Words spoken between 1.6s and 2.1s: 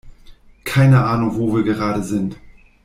gerade